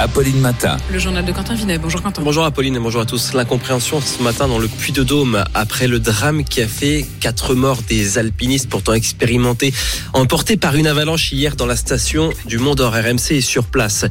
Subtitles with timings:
[0.00, 0.78] Apolline Matin.
[0.90, 1.76] Le journal de Quentin Vinet.
[1.76, 2.22] Bonjour Quentin.
[2.22, 3.34] Bonjour Apolline et bonjour à tous.
[3.34, 8.16] L'incompréhension ce matin dans le Puy-de-Dôme après le drame qui a fait quatre morts des
[8.16, 9.74] alpinistes pourtant expérimentés,
[10.14, 12.94] emportés par une avalanche hier dans la station du Mont d'Or.
[12.94, 14.06] RMC est sur place.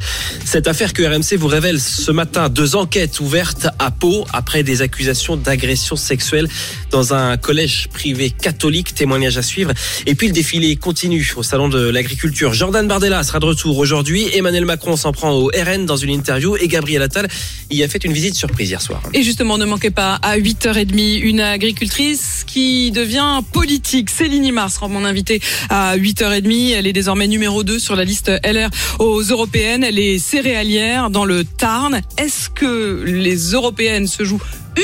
[0.45, 4.83] Cette affaire que RMC vous révèle ce matin, deux enquêtes ouvertes à Pau après des
[4.83, 6.47] accusations d'agression sexuelle
[6.91, 8.93] dans un collège privé catholique.
[8.93, 9.71] Témoignage à suivre.
[10.05, 12.53] Et puis le défilé continue au salon de l'agriculture.
[12.53, 14.27] Jordan Bardella sera de retour aujourd'hui.
[14.35, 17.27] Emmanuel Macron Macron s'en prend au RN dans une interview et Gabriel Attal
[17.71, 19.01] y a fait une visite surprise hier soir.
[19.13, 24.09] Et justement, ne manquez pas à 8h30 une agricultrice qui devient politique.
[24.09, 26.73] Céline Imar sera mon invitée à 8h30.
[26.75, 28.69] Elle est désormais numéro 2 sur la liste LR
[28.99, 29.83] aux européennes.
[29.83, 32.01] Elle est céréalière dans le Tarn.
[32.17, 34.41] Est-ce que les européennes se jouent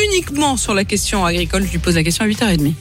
[0.08, 1.66] uniquement sur la question agricole?
[1.66, 2.74] Je lui pose la question à 8h30.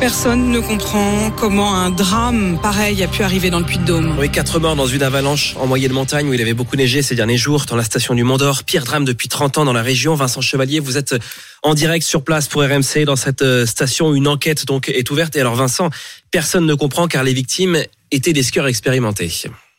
[0.00, 4.16] Personne ne comprend comment un drame pareil a pu arriver dans le Puy-de-Dôme.
[4.18, 7.14] Oui, quatre morts dans une avalanche en moyenne montagne où il avait beaucoup neigé ces
[7.14, 8.64] derniers jours dans la station du Mont d'Or.
[8.64, 10.14] Pire drame depuis 30 ans dans la région.
[10.14, 11.14] Vincent Chevalier, vous êtes
[11.62, 14.14] en direct sur place pour RMC dans cette euh, station.
[14.14, 15.36] Une enquête donc est ouverte.
[15.36, 15.90] Et alors Vincent,
[16.30, 17.76] personne ne comprend car les victimes
[18.10, 19.30] étaient des skieurs expérimentés.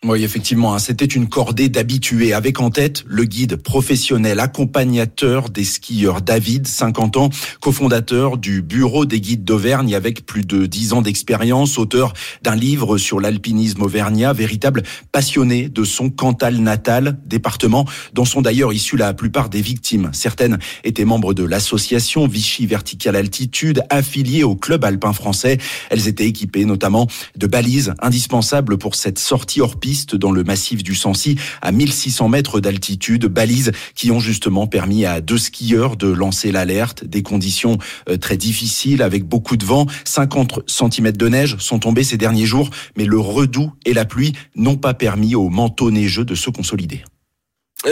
[0.03, 5.63] Oui, effectivement, hein, c'était une cordée d'habitués, avec en tête le guide professionnel accompagnateur des
[5.63, 11.03] skieurs David, 50 ans, cofondateur du Bureau des guides d'Auvergne avec plus de 10 ans
[11.03, 18.25] d'expérience, auteur d'un livre sur l'alpinisme auvergnat, véritable passionné de son Cantal natal, département dont
[18.25, 20.09] sont d'ailleurs issues la plupart des victimes.
[20.13, 25.59] Certaines étaient membres de l'association Vichy Vertical Altitude, affiliées au club alpin français.
[25.91, 27.05] Elles étaient équipées notamment
[27.37, 32.29] de balises indispensables pour cette sortie hors piste dans le massif du Sancy à 1600
[32.29, 37.03] mètres d'altitude, balises qui ont justement permis à deux skieurs de lancer l'alerte.
[37.05, 37.77] Des conditions
[38.09, 39.85] euh, très difficiles avec beaucoup de vent.
[40.05, 44.33] 50 cm de neige sont tombés ces derniers jours, mais le redoux et la pluie
[44.55, 47.03] n'ont pas permis au manteau neigeux de se consolider.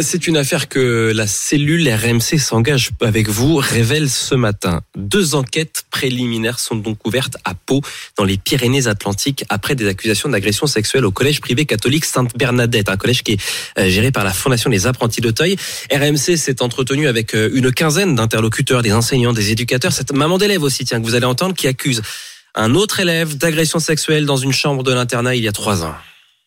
[0.02, 4.82] C'est une affaire que la cellule RMC s'engage avec vous, révèle ce matin.
[4.96, 7.82] Deux enquêtes préliminaires sont donc ouvertes à Pau,
[8.16, 13.24] dans les Pyrénées-Atlantiques, après des accusations d'agression sexuelle au collège privé catholique Sainte-Bernadette, un collège
[13.24, 13.42] qui est
[13.80, 15.56] euh, géré par la Fondation des apprentis d'Auteuil.
[15.92, 20.62] RMC s'est entretenu avec euh, une quinzaine d'interlocuteurs, des enseignants, des éducateurs, cette maman d'élève
[20.62, 22.04] aussi, tiens, que vous allez entendre, qui accuse
[22.54, 25.96] un autre élève d'agression sexuelle dans une chambre de l'internat il y a trois ans.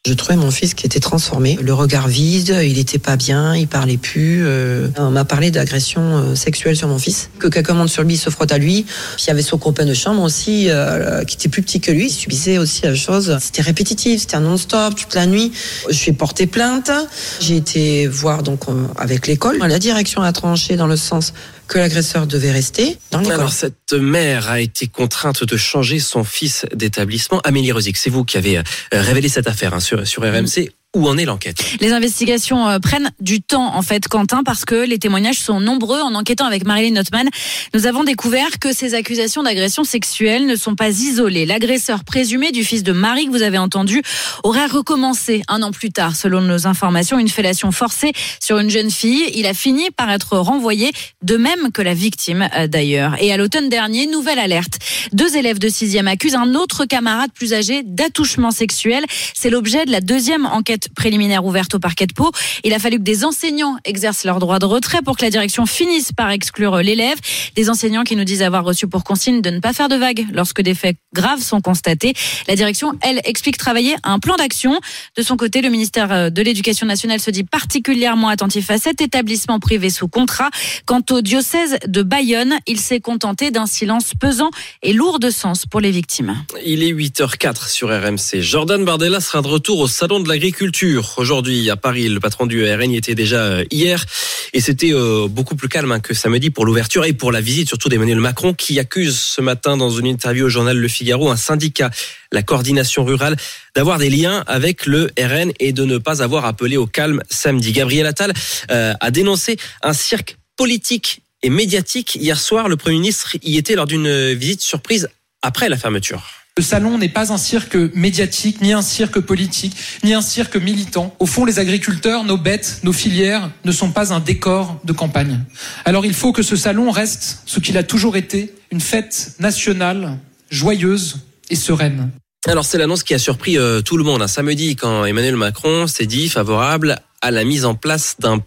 [0.05, 3.69] Je trouvais mon fils qui était transformé, le regard vide, il était pas bien, il
[3.69, 4.45] parlait plus.
[4.45, 8.17] Euh, on m'a parlé d'agression euh, sexuelle sur mon fils, que quelqu'un monte sur lui,
[8.17, 8.85] se frotte à lui.
[9.21, 12.07] Il y avait son copain de chambre aussi, euh, qui était plus petit que lui,
[12.07, 13.39] il subissait aussi la chose.
[13.41, 15.53] C'était répétitif, c'était un non-stop toute la nuit.
[15.89, 16.91] Je suis porté plainte.
[17.39, 18.63] J'ai été voir donc
[18.97, 19.59] avec l'école.
[19.59, 21.33] La direction a tranché dans le sens
[21.69, 23.35] que l'agresseur devait rester dans l'école.
[23.35, 27.41] Alors cette mère a été contrainte de changer son fils d'établissement.
[27.45, 28.63] Amélie Rosic, c'est vous qui avez
[28.93, 30.71] révélé cette affaire hein, sur RMC.
[30.95, 31.57] Où en est l'enquête?
[31.81, 36.03] Les investigations euh, prennent du temps en fait, Quentin, parce que les témoignages sont nombreux.
[36.03, 37.31] En enquêtant avec Marilyn Notman,
[37.73, 41.47] nous avons découvert que ces accusations d'agression sexuelle ne sont pas isolées.
[41.47, 44.03] L'agresseur présumé du fils de Marie que vous avez entendu
[44.43, 48.91] aurait recommencé un an plus tard, selon nos informations, une fellation forcée sur une jeune
[48.91, 49.31] fille.
[49.35, 50.93] Il a fini par être renvoyé,
[51.23, 53.17] de même que la victime euh, d'ailleurs.
[53.19, 54.79] Et à l'automne dernier, nouvelle alerte.
[55.15, 59.07] Deux élèves de sixième accusent un autre camarade plus âgé d'attouchement sexuel.
[59.33, 62.31] C'est l'objet de la deuxième enquête préliminaire ouverte au parquet de Pau.
[62.65, 65.67] Il a fallu que des enseignants exercent leur droit de retrait pour que la direction
[65.67, 67.19] finisse par exclure l'élève.
[67.55, 70.27] Des enseignants qui nous disent avoir reçu pour consigne de ne pas faire de vagues
[70.33, 72.15] lorsque des faits graves sont constatés.
[72.49, 74.79] La direction, elle, explique travailler un plan d'action.
[75.17, 79.01] De son côté, le ministère euh, de l'Éducation nationale se dit particulièrement attentif à cet
[79.01, 80.51] établissement privé sous contrat.
[80.87, 84.51] Quant au diocèse de Bayonne, il s'est contenté d'un silence pesant
[84.83, 86.45] et lourd de sens pour les victimes.
[86.65, 88.41] Il est 8h04 sur RMC.
[88.41, 90.72] Jordan Bardella sera de retour au Salon de l'Agriculture
[91.17, 92.09] aujourd'hui à Paris.
[92.09, 94.05] Le patron du RN y était déjà euh, hier
[94.53, 97.69] et c'était euh, beaucoup plus calme hein, que samedi pour l'ouverture et pour la visite
[97.69, 101.37] surtout d'Emmanuel Macron qui accuse ce matin dans une interview au journal Le Figaro un
[101.37, 101.91] syndicat,
[102.33, 103.37] la coordination rurale,
[103.75, 107.73] d'avoir des liens avec le RN et de ne pas avoir appelé au calme samedi.
[107.73, 108.33] Gabriel Attal
[108.71, 112.17] euh, a dénoncé un cirque politique et médiatique.
[112.17, 115.09] Hier soir, le Premier ministre y était lors d'une visite surprise
[115.43, 116.42] après la fermeture.
[116.59, 121.17] Le salon n'est pas un cirque médiatique, ni un cirque politique, ni un cirque militant.
[121.19, 125.41] Au fond, les agriculteurs, nos bêtes, nos filières ne sont pas un décor de campagne.
[125.87, 130.19] Alors il faut que ce salon reste ce qu'il a toujours été, une fête nationale,
[130.51, 132.11] joyeuse et sereine.
[132.47, 135.87] Alors c'est l'annonce qui a surpris euh, tout le monde un samedi quand Emmanuel Macron
[135.87, 138.39] s'est dit favorable à la mise en place d'un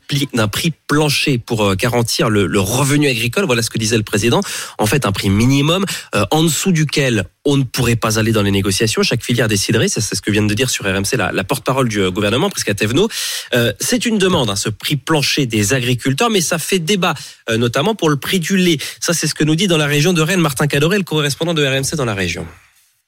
[0.48, 3.46] prix plancher pour euh, garantir le, revenu agricole.
[3.46, 4.42] Voilà ce que disait le président.
[4.78, 8.42] En fait, un prix minimum euh, en dessous duquel on ne pourrait pas aller dans
[8.42, 9.04] les négociations.
[9.04, 9.88] Chaque filière déciderait.
[9.88, 13.08] C'est ce que vient de dire sur RMC la, porte-parole du gouvernement, Prisca Thévenot.
[13.54, 17.14] Euh, c'est une demande, hein, ce prix plancher des agriculteurs, mais ça fait débat,
[17.50, 18.78] euh, notamment pour le prix du lait.
[19.00, 21.54] Ça, c'est ce que nous dit dans la région de Rennes Martin Cadoré, le correspondant
[21.54, 22.46] de RMC dans la région.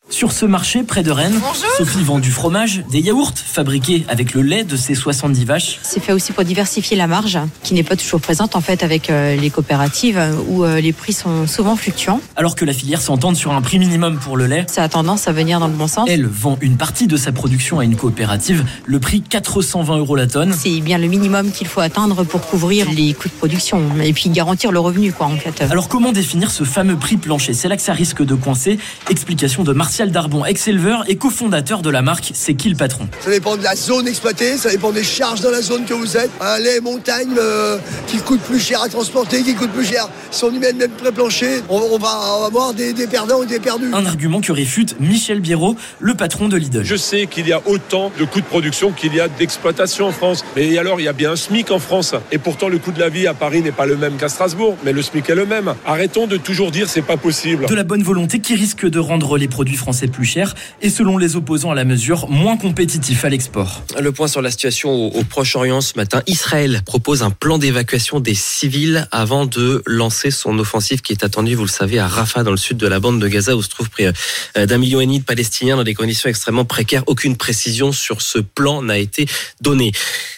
[0.10, 1.66] Sur ce marché près de Rennes, Bonjour.
[1.78, 5.80] Sophie vend du fromage, des yaourts fabriqués avec le lait de ses 70 vaches.
[5.84, 9.10] C'est fait aussi pour diversifier la marge, qui n'est pas toujours présente en fait avec
[9.10, 12.22] euh, les coopératives euh, où euh, les prix sont souvent fluctuants.
[12.38, 15.28] Alors que la filière s'entende sur un prix minimum pour le lait, Ça a tendance
[15.28, 16.08] à venir dans le bon sens.
[16.10, 20.28] elle vend une partie de sa production à une coopérative, le prix 420 euros la
[20.28, 20.54] tonne.
[20.58, 24.30] C'est bien le minimum qu'il faut atteindre pour couvrir les coûts de production et puis
[24.30, 25.62] garantir le revenu quoi en fait.
[25.70, 27.54] Alors comment définir ce fameux prix plancher?
[27.54, 28.80] C'est là que ça risque de coincer.
[29.10, 33.10] Explication de Martial Darbon, ex-éleveur et cofondateur de la marque C'est qui le patron?
[33.20, 36.16] Ça dépend de la zone exploitée, ça dépend des charges dans la zone que vous
[36.16, 36.30] êtes.
[36.40, 40.44] Un lait montagne euh, qui coûte plus cher à transporter, qui coûte plus cher si
[40.44, 43.60] on y met le même pré-plancher, on, on va avoir des, des perdants et des
[43.60, 43.92] perdus.
[43.92, 46.84] Un argument que réfute Michel Biérot, le patron de Lidl.
[46.84, 50.12] Je sais qu'il y a autant de coûts de production qu'il y a d'exploitation en
[50.12, 50.46] France.
[50.56, 52.14] Mais alors, il y a bien un SMIC en France.
[52.32, 54.78] Et pourtant, le coût de la vie à Paris n'est pas le même qu'à Strasbourg.
[54.84, 55.74] Mais le SMIC est le même.
[55.88, 57.66] Arrêtons de toujours dire c'est pas possible.
[57.66, 61.18] De la bonne volonté qui risque de rendre les produits français plus chers et selon
[61.18, 63.84] les opposants à la mesure, moins compétitifs à l'export.
[64.00, 66.22] Le point sur la situation au, Proche-Orient ce matin.
[66.28, 71.56] Israël propose un plan d'évacuation des civils avant de lancer son offensive qui est attendue,
[71.56, 73.70] vous le savez, à Rafah, dans le sud de la bande de Gaza, où se
[73.70, 74.12] trouve près
[74.58, 77.04] euh, d'un million et demi de Palestiniens dans des conditions extrêmement précaires.
[77.08, 79.26] Aucune précision sur ce plan n'a été
[79.62, 79.92] donnée.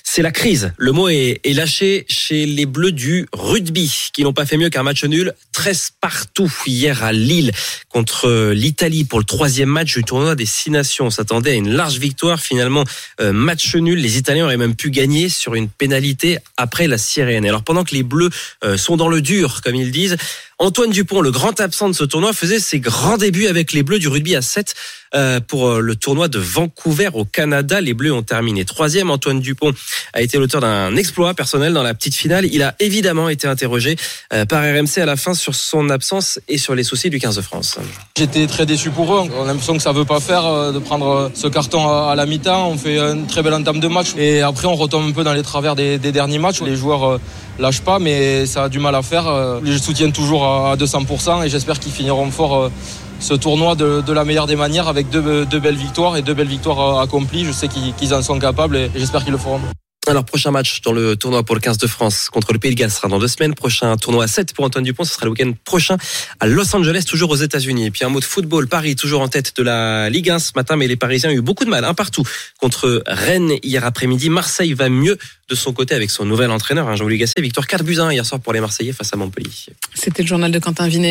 [0.04, 0.74] C'est la crise.
[0.78, 4.69] Le mot est, est lâché chez les Bleus du rugby, qui n'ont pas fait mieux
[4.69, 7.52] qu'un match nul 13 partout hier à Lille
[7.90, 11.06] contre l'Italie pour le troisième match du tournoi des Six Nations.
[11.06, 12.42] On s'attendait à une large victoire.
[12.42, 12.84] Finalement,
[13.22, 13.98] euh, match nul.
[13.98, 17.46] Les Italiens auraient même pu gagner sur une pénalité après la sirène.
[17.46, 18.32] Alors pendant que les Bleus
[18.66, 20.18] euh, sont dans le dur, comme ils disent,
[20.58, 24.00] Antoine Dupont, le grand absent de ce tournoi, faisait ses grands débuts avec les Bleus
[24.00, 24.76] du rugby à 7
[25.09, 25.09] euh,
[25.48, 27.82] pour euh, le tournoi de Vancouver au Canada.
[27.82, 29.10] Les Bleus ont terminé troisième.
[29.10, 29.74] Antoine Dupont
[30.14, 32.46] a été l'auteur d'un exploit personnel dans la petite finale.
[32.52, 33.96] Il a évidemment été interrogé
[34.34, 37.36] euh, par RMC à la fin sur son absence et sur les soucis du 15
[37.36, 37.78] de France.
[38.18, 39.30] J'étais très déçu pour eux.
[39.38, 42.16] On a l'impression que ça veut pas faire euh, de prendre euh, ce carton à
[42.16, 42.70] la mi-temps.
[42.70, 45.34] On fait une très belle entame de match et après on retombe un peu dans
[45.34, 46.62] les travers des, derniers matchs.
[46.62, 47.22] Les joueurs euh,
[47.60, 49.28] lâchent pas, mais ça a du mal à faire.
[49.28, 52.72] Euh, Je soutiens toujours à à 200% et j'espère qu'ils finiront fort euh,
[53.20, 57.00] ce tournoi de, la meilleure des manières avec deux, belles victoires et deux belles victoires
[57.00, 57.46] euh, accomplies.
[57.46, 59.60] Je sais qu'ils en sont capables et j'espère qu'ils le feront.
[60.10, 62.76] Alors, prochain match dans le tournoi pour le 15 de France contre le Pays de
[62.76, 63.54] Galles sera dans deux semaines.
[63.54, 65.98] Prochain tournoi à 7 pour Antoine Dupont, ce sera le week-end prochain
[66.40, 67.86] à Los Angeles, toujours aux États-Unis.
[67.86, 70.54] Et puis un mot de football, Paris toujours en tête de la Ligue 1 ce
[70.56, 72.24] matin, mais les Parisiens ont eu beaucoup de mal, un partout
[72.60, 74.32] contre Rennes hier après-midi.
[74.32, 77.42] Marseille va mieux de son côté avec son nouvel entraîneur, hein, Jean-Louis Gasset.
[77.42, 79.52] Victoire 4 buts 1 hier soir pour les Marseillais face à Montpellier.
[79.94, 81.08] C'était le journal de Quentin Vinet.